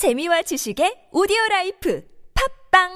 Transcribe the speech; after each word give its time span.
재미와 0.00 0.40
지식의 0.40 1.12
오디오 1.12 1.36
라이프 1.50 2.02
팝빵 2.72 2.88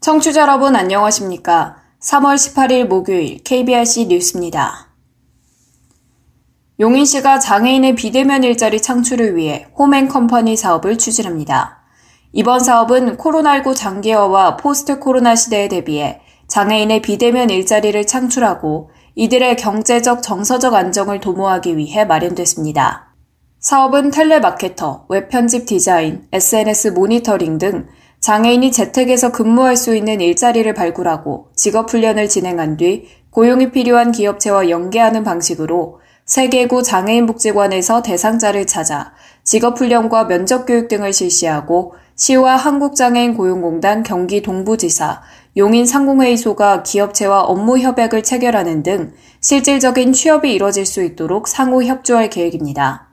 청취자 0.00 0.40
여러분 0.40 0.74
안녕하십니까? 0.74 1.76
3월 2.00 2.36
18일 2.36 2.86
목요일 2.86 3.42
KBRC 3.44 4.06
뉴스입니다. 4.06 4.91
용인 6.82 7.04
시가 7.04 7.38
장애인의 7.38 7.94
비대면 7.94 8.42
일자리 8.42 8.82
창출을 8.82 9.36
위해 9.36 9.68
홈앤컴퍼니 9.78 10.56
사업을 10.56 10.98
추진합니다. 10.98 11.84
이번 12.32 12.58
사업은 12.58 13.18
코로나19 13.18 13.76
장기화와 13.76 14.56
포스트 14.56 14.98
코로나 14.98 15.36
시대에 15.36 15.68
대비해 15.68 16.18
장애인의 16.48 17.02
비대면 17.02 17.50
일자리를 17.50 18.04
창출하고 18.04 18.90
이들의 19.14 19.58
경제적 19.58 20.24
정서적 20.24 20.74
안정을 20.74 21.20
도모하기 21.20 21.76
위해 21.76 22.04
마련됐습니다. 22.04 23.14
사업은 23.60 24.10
텔레마케터, 24.10 25.06
웹편집 25.08 25.66
디자인, 25.66 26.26
SNS 26.32 26.88
모니터링 26.88 27.58
등 27.58 27.86
장애인이 28.18 28.72
재택에서 28.72 29.30
근무할 29.30 29.76
수 29.76 29.94
있는 29.94 30.20
일자리를 30.20 30.74
발굴하고 30.74 31.50
직업 31.54 31.92
훈련을 31.92 32.28
진행한 32.28 32.76
뒤 32.76 33.06
고용이 33.30 33.70
필요한 33.70 34.10
기업체와 34.10 34.68
연계하는 34.68 35.22
방식으로 35.22 36.01
세계구 36.32 36.82
장애인복지관에서 36.82 38.00
대상자를 38.00 38.66
찾아 38.66 39.12
직업훈련과 39.44 40.24
면접교육 40.24 40.88
등을 40.88 41.12
실시하고 41.12 41.92
시와 42.16 42.56
한국장애인 42.56 43.34
고용공단 43.34 44.02
경기 44.02 44.40
동부지사, 44.40 45.20
용인 45.58 45.84
상공회의소가 45.84 46.84
기업체와 46.84 47.42
업무 47.42 47.78
협약을 47.78 48.22
체결하는 48.22 48.82
등 48.82 49.12
실질적인 49.42 50.14
취업이 50.14 50.54
이뤄질 50.54 50.86
수 50.86 51.04
있도록 51.04 51.48
상호 51.48 51.82
협조할 51.82 52.30
계획입니다. 52.30 53.10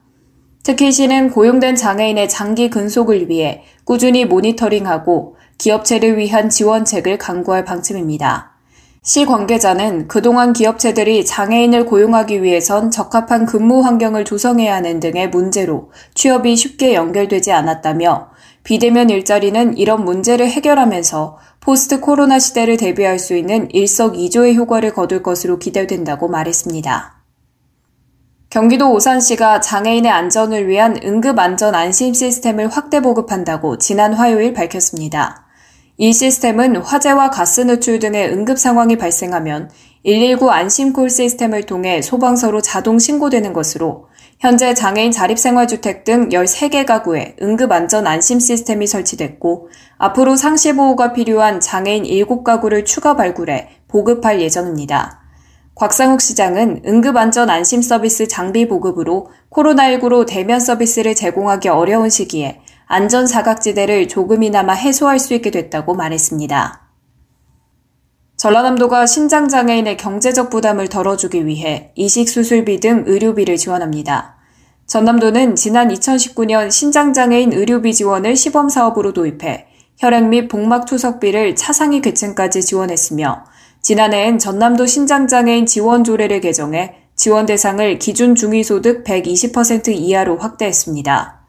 특히 0.62 0.90
시는 0.90 1.28
고용된 1.30 1.76
장애인의 1.76 2.26
장기 2.30 2.70
근속을 2.70 3.28
위해 3.28 3.64
꾸준히 3.84 4.24
모니터링하고 4.24 5.36
기업체를 5.58 6.16
위한 6.16 6.48
지원책을 6.48 7.18
강구할 7.18 7.66
방침입니다. 7.66 8.49
시 9.02 9.24
관계자는 9.24 10.08
그동안 10.08 10.52
기업체들이 10.52 11.24
장애인을 11.24 11.86
고용하기 11.86 12.42
위해선 12.42 12.90
적합한 12.90 13.46
근무 13.46 13.80
환경을 13.80 14.26
조성해야 14.26 14.74
하는 14.74 15.00
등의 15.00 15.30
문제로 15.30 15.90
취업이 16.14 16.54
쉽게 16.54 16.94
연결되지 16.94 17.50
않았다며 17.50 18.28
비대면 18.62 19.08
일자리는 19.08 19.78
이런 19.78 20.04
문제를 20.04 20.50
해결하면서 20.50 21.38
포스트 21.60 22.00
코로나 22.00 22.38
시대를 22.38 22.76
대비할 22.76 23.18
수 23.18 23.34
있는 23.34 23.70
일석이조의 23.70 24.56
효과를 24.56 24.92
거둘 24.92 25.22
것으로 25.22 25.58
기대된다고 25.58 26.28
말했습니다. 26.28 27.20
경기도 28.50 28.92
오산시가 28.92 29.60
장애인의 29.60 30.10
안전을 30.10 30.68
위한 30.68 30.98
응급 31.02 31.38
안전 31.38 31.74
안심 31.74 32.12
시스템을 32.12 32.68
확대 32.68 33.00
보급한다고 33.00 33.78
지난 33.78 34.12
화요일 34.12 34.52
밝혔습니다. 34.52 35.49
이 36.02 36.14
시스템은 36.14 36.76
화재와 36.76 37.28
가스 37.28 37.60
누출 37.60 37.98
등의 37.98 38.32
응급 38.32 38.58
상황이 38.58 38.96
발생하면 38.96 39.68
119 40.02 40.50
안심콜 40.50 41.10
시스템을 41.10 41.64
통해 41.64 42.00
소방서로 42.00 42.62
자동 42.62 42.98
신고되는 42.98 43.52
것으로 43.52 44.06
현재 44.38 44.72
장애인 44.72 45.12
자립생활주택 45.12 46.04
등 46.04 46.30
13개 46.30 46.86
가구에 46.86 47.36
응급안전 47.42 48.06
안심 48.06 48.40
시스템이 48.40 48.86
설치됐고 48.86 49.68
앞으로 49.98 50.36
상시보호가 50.36 51.12
필요한 51.12 51.60
장애인 51.60 52.04
7가구를 52.04 52.86
추가 52.86 53.14
발굴해 53.14 53.68
보급할 53.86 54.40
예정입니다. 54.40 55.20
곽상욱 55.74 56.22
시장은 56.22 56.80
응급안전 56.86 57.50
안심 57.50 57.82
서비스 57.82 58.26
장비 58.26 58.66
보급으로 58.66 59.28
코로나19로 59.50 60.24
대면 60.26 60.60
서비스를 60.60 61.14
제공하기 61.14 61.68
어려운 61.68 62.08
시기에 62.08 62.62
안전 62.92 63.28
사각지대를 63.28 64.08
조금이나마 64.08 64.72
해소할 64.72 65.20
수 65.20 65.32
있게 65.34 65.52
됐다고 65.52 65.94
말했습니다. 65.94 66.88
전라남도가 68.36 69.06
신장장애인의 69.06 69.96
경제적 69.96 70.50
부담을 70.50 70.88
덜어주기 70.88 71.46
위해 71.46 71.92
이식수술비 71.94 72.80
등 72.80 73.04
의료비를 73.06 73.58
지원합니다. 73.58 74.38
전남도는 74.88 75.54
지난 75.54 75.86
2019년 75.90 76.68
신장장애인 76.72 77.52
의료비 77.52 77.94
지원을 77.94 78.34
시범사업으로 78.34 79.12
도입해 79.12 79.68
혈액 79.98 80.24
및 80.24 80.48
복막 80.48 80.86
투석비를 80.86 81.54
차상위 81.54 82.00
계층까지 82.00 82.62
지원했으며 82.62 83.44
지난해엔 83.82 84.40
전남도 84.40 84.86
신장장애인 84.86 85.66
지원 85.66 86.02
조례를 86.02 86.40
개정해 86.40 86.96
지원 87.14 87.46
대상을 87.46 88.00
기준 88.00 88.34
중위소득 88.34 89.04
120% 89.04 89.94
이하로 89.94 90.38
확대했습니다. 90.38 91.39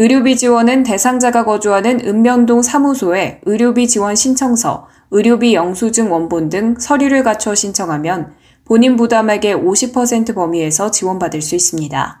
의료비 0.00 0.38
지원은 0.38 0.82
대상자가 0.82 1.44
거주하는 1.44 2.00
읍면동 2.06 2.62
사무소에 2.62 3.42
의료비 3.44 3.86
지원 3.86 4.16
신청서, 4.16 4.86
의료비 5.10 5.54
영수증 5.54 6.10
원본 6.10 6.48
등 6.48 6.74
서류를 6.78 7.22
갖춰 7.22 7.54
신청하면 7.54 8.32
본인 8.64 8.96
부담액의 8.96 9.56
50% 9.56 10.34
범위에서 10.34 10.90
지원받을 10.90 11.42
수 11.42 11.54
있습니다. 11.54 12.18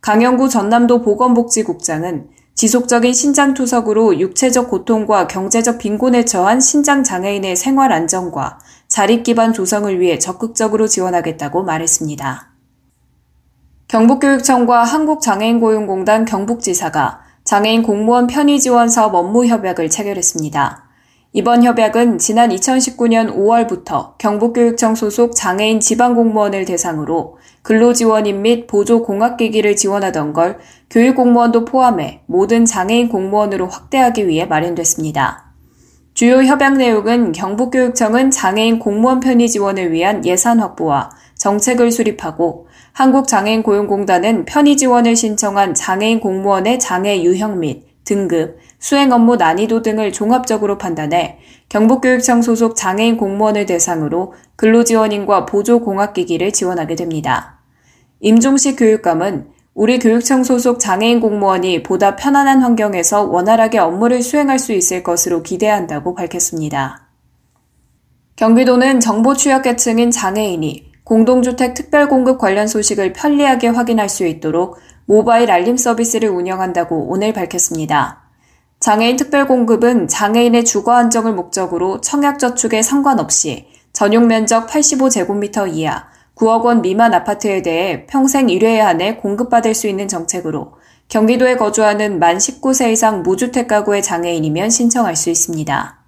강영구 0.00 0.48
전남도 0.48 1.02
보건복지국장은 1.02 2.28
지속적인 2.54 3.12
신장 3.12 3.52
투석으로 3.52 4.18
육체적 4.18 4.70
고통과 4.70 5.26
경제적 5.26 5.76
빈곤에 5.76 6.24
처한 6.24 6.62
신장 6.62 7.04
장애인의 7.04 7.54
생활 7.54 7.92
안정과 7.92 8.60
자립 8.88 9.24
기반 9.24 9.52
조성을 9.52 10.00
위해 10.00 10.18
적극적으로 10.18 10.88
지원하겠다고 10.88 11.64
말했습니다. 11.64 12.49
경북교육청과 13.90 14.84
한국장애인고용공단 14.84 16.24
경북지사가 16.24 17.22
장애인 17.42 17.82
공무원 17.82 18.28
편의 18.28 18.60
지원 18.60 18.88
사업 18.88 19.16
업무 19.16 19.46
협약을 19.46 19.90
체결했습니다. 19.90 20.84
이번 21.32 21.64
협약은 21.64 22.18
지난 22.18 22.50
2019년 22.50 23.34
5월부터 23.34 24.16
경북교육청 24.18 24.94
소속 24.94 25.34
장애인 25.34 25.80
지방공무원을 25.80 26.66
대상으로 26.66 27.38
근로지원인 27.62 28.42
및 28.42 28.68
보조공학기기를 28.68 29.74
지원하던 29.74 30.34
걸 30.34 30.60
교육공무원도 30.88 31.64
포함해 31.64 32.20
모든 32.26 32.64
장애인 32.64 33.08
공무원으로 33.08 33.66
확대하기 33.66 34.28
위해 34.28 34.46
마련됐습니다. 34.46 35.50
주요 36.14 36.44
협약 36.44 36.76
내용은 36.76 37.32
경북교육청은 37.32 38.30
장애인 38.30 38.78
공무원 38.78 39.18
편의 39.18 39.48
지원을 39.48 39.90
위한 39.90 40.24
예산 40.24 40.60
확보와 40.60 41.10
정책을 41.34 41.90
수립하고 41.90 42.68
한국장애인고용공단은 42.92 44.44
편의 44.44 44.76
지원을 44.76 45.16
신청한 45.16 45.74
장애인 45.74 46.20
공무원의 46.20 46.78
장애 46.78 47.22
유형 47.22 47.60
및 47.60 47.84
등급, 48.04 48.58
수행 48.78 49.12
업무 49.12 49.36
난이도 49.36 49.82
등을 49.82 50.12
종합적으로 50.12 50.78
판단해 50.78 51.38
경북교육청 51.68 52.42
소속 52.42 52.74
장애인 52.74 53.16
공무원을 53.16 53.66
대상으로 53.66 54.34
근로지원인과 54.56 55.46
보조공학기기를 55.46 56.52
지원하게 56.52 56.96
됩니다. 56.96 57.60
임종식 58.20 58.76
교육감은 58.76 59.48
우리 59.74 59.98
교육청 59.98 60.42
소속 60.42 60.80
장애인 60.80 61.20
공무원이 61.20 61.84
보다 61.84 62.16
편안한 62.16 62.60
환경에서 62.60 63.22
원활하게 63.22 63.78
업무를 63.78 64.22
수행할 64.22 64.58
수 64.58 64.72
있을 64.72 65.02
것으로 65.02 65.42
기대한다고 65.42 66.14
밝혔습니다. 66.14 67.08
경기도는 68.34 69.00
정보 69.00 69.34
취약계층인 69.34 70.10
장애인이 70.10 70.89
공동주택 71.10 71.74
특별공급 71.74 72.38
관련 72.38 72.68
소식을 72.68 73.12
편리하게 73.12 73.66
확인할 73.66 74.08
수 74.08 74.24
있도록 74.24 74.78
모바일 75.06 75.50
알림 75.50 75.76
서비스를 75.76 76.28
운영한다고 76.28 77.08
오늘 77.08 77.32
밝혔습니다. 77.32 78.20
장애인 78.78 79.16
특별공급은 79.16 80.06
장애인의 80.06 80.64
주거 80.64 80.92
안정을 80.92 81.32
목적으로 81.32 82.00
청약저축에 82.00 82.82
상관없이 82.82 83.66
전용 83.92 84.28
면적 84.28 84.68
85제곱미터 84.68 85.74
이하, 85.74 86.06
9억 86.36 86.62
원 86.62 86.80
미만 86.80 87.12
아파트에 87.12 87.62
대해 87.62 88.06
평생 88.06 88.46
1회에 88.46 88.76
한해 88.76 89.16
공급받을 89.16 89.74
수 89.74 89.88
있는 89.88 90.06
정책으로 90.06 90.74
경기도에 91.08 91.56
거주하는 91.56 92.20
만 92.20 92.38
19세 92.38 92.92
이상 92.92 93.24
무주택 93.24 93.66
가구의 93.66 94.04
장애인이면 94.04 94.70
신청할 94.70 95.16
수 95.16 95.28
있습니다. 95.28 95.99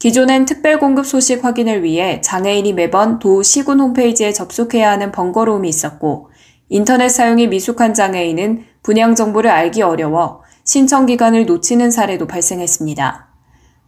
기존엔 0.00 0.46
특별공급 0.46 1.04
소식 1.04 1.44
확인을 1.44 1.82
위해 1.82 2.22
장애인이 2.22 2.72
매번 2.72 3.18
도 3.18 3.42
시군 3.42 3.80
홈페이지에 3.80 4.32
접속해야 4.32 4.90
하는 4.90 5.12
번거로움이 5.12 5.68
있었고 5.68 6.30
인터넷 6.70 7.10
사용이 7.10 7.48
미숙한 7.48 7.92
장애인은 7.92 8.64
분양 8.82 9.14
정보를 9.14 9.50
알기 9.50 9.82
어려워 9.82 10.40
신청 10.64 11.04
기간을 11.04 11.44
놓치는 11.44 11.90
사례도 11.90 12.26
발생했습니다. 12.28 13.28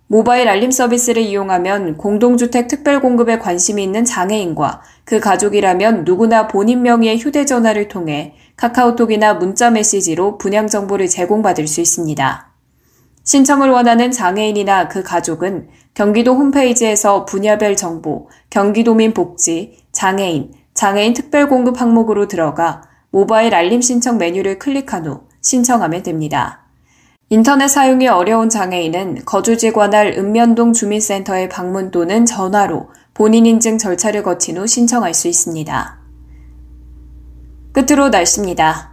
모바일 0.07 0.51
알림 0.51 0.71
서비스를 0.71 1.23
이용하면 1.23 1.97
공동주택 1.97 2.69
특별 2.69 3.01
공급에 3.01 3.39
관심이 3.39 3.83
있는 3.83 4.05
장애인과 4.05 4.83
그 5.05 5.19
가족이라면 5.19 6.05
누구나 6.05 6.47
본인 6.47 6.83
명의의 6.83 7.17
휴대전화를 7.21 7.89
통해 7.89 8.35
카카오톡이나 8.57 9.33
문자 9.33 9.71
메시지로 9.71 10.37
분양 10.37 10.67
정보를 10.67 11.09
제공받을 11.09 11.67
수 11.67 11.81
있습니다. 11.81 12.52
신청을 13.25 13.71
원하는 13.71 14.11
장애인이나 14.11 14.89
그 14.89 15.03
가족은 15.03 15.69
경기도 15.95 16.35
홈페이지에서 16.35 17.25
분야별 17.25 17.77
정보, 17.77 18.29
경기도민 18.51 19.15
복지, 19.15 19.79
장애인, 19.93 20.53
장애인 20.75 21.13
특별 21.13 21.49
공급 21.49 21.81
항목으로 21.81 22.29
들어가 22.29 22.83
모바일 23.11 23.55
알림 23.55 23.81
신청 23.81 24.19
메뉴를 24.19 24.59
클릭한 24.59 25.07
후 25.07 25.21
신청하면 25.43 26.03
됩니다. 26.03 26.63
인터넷 27.29 27.69
사용이 27.69 28.09
어려운 28.09 28.49
장애인은 28.49 29.25
거주지 29.25 29.73
관할 29.73 30.15
읍면동 30.19 30.73
주민센터에 30.73 31.49
방문 31.49 31.91
또는 31.91 32.27
전화로 32.27 32.91
본인 33.15 33.47
인증 33.47 33.79
절차를 33.79 34.23
거친 34.23 34.59
후 34.59 34.67
신청할 34.67 35.15
수 35.15 35.29
있습니다. 35.29 35.99
끝으로 37.73 38.09
날씨입니다. 38.11 38.92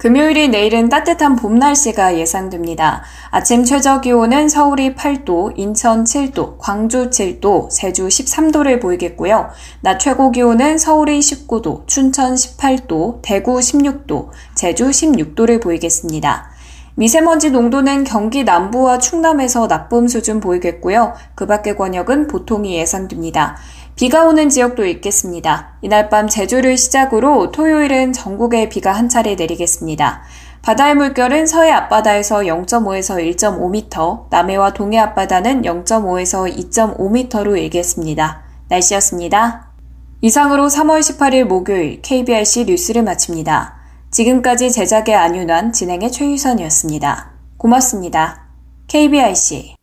금요일이 0.00 0.48
내일은 0.48 0.88
따뜻한 0.88 1.36
봄 1.36 1.56
날씨가 1.56 2.16
예상됩니다. 2.16 3.02
아침 3.30 3.64
최저 3.64 4.00
기온은 4.00 4.48
서울이 4.48 4.94
8도, 4.94 5.52
인천 5.56 6.04
7도, 6.04 6.56
광주 6.56 7.10
7도, 7.10 7.68
제주 7.68 8.08
13도를 8.08 8.80
보이겠고요. 8.80 9.50
낮 9.82 9.98
최고 9.98 10.30
기온은 10.30 10.78
서울이 10.78 11.18
19도, 11.18 11.86
춘천 11.86 12.34
18도, 12.34 13.18
대구 13.20 13.58
16도, 13.58 14.30
제주 14.54 14.88
16도를 14.88 15.60
보이겠습니다. 15.60 16.48
미세먼지 16.94 17.50
농도는 17.50 18.04
경기 18.04 18.44
남부와 18.44 18.98
충남에서 18.98 19.68
나쁨 19.68 20.08
수준 20.08 20.40
보이겠고요. 20.40 21.12
그 21.34 21.46
밖의 21.46 21.76
권역은 21.76 22.26
보통이 22.26 22.74
예상됩니다. 22.76 23.56
비가 23.96 24.24
오는 24.24 24.48
지역도 24.48 24.86
있겠습니다. 24.86 25.76
이날 25.82 26.08
밤 26.08 26.26
제주를 26.28 26.76
시작으로 26.76 27.50
토요일은 27.50 28.12
전국에 28.12 28.68
비가 28.68 28.92
한 28.92 29.08
차례 29.08 29.34
내리겠습니다. 29.34 30.22
바다의 30.62 30.94
물결은 30.94 31.46
서해 31.46 31.70
앞바다에서 31.70 32.40
0.5에서 32.40 33.16
1.5m, 33.36 34.28
남해와 34.30 34.74
동해 34.74 34.98
앞바다는 34.98 35.62
0.5에서 35.62 36.54
2.5m로 36.70 37.58
일겠습니다. 37.58 38.42
날씨였습니다. 38.68 39.70
이상으로 40.20 40.66
3월 40.66 41.00
18일 41.00 41.44
목요일 41.44 42.02
KBRC 42.02 42.66
뉴스를 42.66 43.02
마칩니다. 43.02 43.76
지금까지 44.10 44.70
제작의 44.70 45.14
안윤환, 45.14 45.72
진행의 45.72 46.12
최유선이었습니다. 46.12 47.30
고맙습니다. 47.56 48.48
KBRC 48.88 49.76